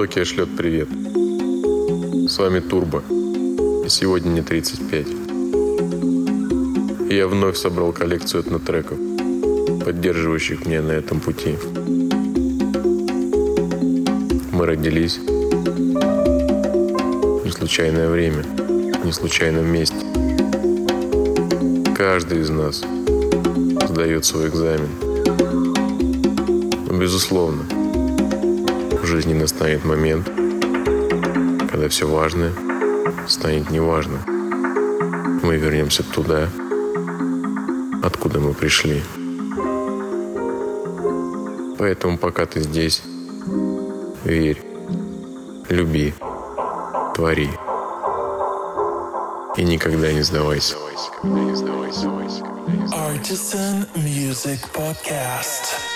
[0.00, 0.88] Каппадокия шлет привет.
[2.26, 3.02] С вами Турбо.
[3.84, 5.06] И сегодня не 35.
[7.10, 8.96] И я вновь собрал коллекцию этнотреков,
[9.84, 11.58] поддерживающих меня на этом пути.
[14.52, 15.28] Мы родились в
[17.44, 20.06] неслучайное время, в неслучайном месте.
[21.94, 22.82] Каждый из нас
[23.86, 24.88] сдает свой экзамен.
[26.88, 27.79] Но, безусловно, в
[29.10, 30.26] жизни настанет момент,
[31.68, 32.52] когда все важное
[33.26, 34.20] станет неважным.
[35.42, 36.48] Мы вернемся туда,
[38.04, 39.02] откуда мы пришли.
[41.76, 43.02] Поэтому пока ты здесь,
[44.22, 44.62] верь,
[45.68, 46.14] люби,
[47.16, 47.50] твори.
[49.56, 50.76] И никогда не сдавайся.
[52.92, 55.89] Artisan Music Podcast.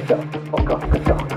[0.00, 0.18] くちゃ
[0.52, 1.27] おかくちゃ